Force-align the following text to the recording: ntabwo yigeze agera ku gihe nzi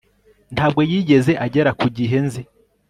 ntabwo 0.55 0.81
yigeze 0.91 1.31
agera 1.45 1.71
ku 1.79 1.87
gihe 1.97 2.17
nzi 2.25 2.41